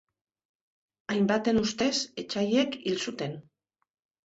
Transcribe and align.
Hainbaten 1.15 1.61
ustez, 1.65 1.91
etsaiek 2.23 2.81
hil 2.87 3.01
zuten. 3.07 3.39